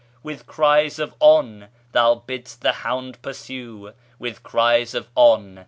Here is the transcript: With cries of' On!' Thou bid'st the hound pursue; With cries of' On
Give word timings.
With 0.23 0.47
cries 0.47 0.97
of' 0.97 1.13
On!' 1.35 1.67
Thou 1.91 2.23
bid'st 2.27 2.61
the 2.61 2.71
hound 2.71 3.21
pursue; 3.21 3.93
With 4.17 4.41
cries 4.41 4.95
of' 4.95 5.09
On 5.29 5.59